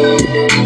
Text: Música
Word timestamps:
Música 0.00 0.59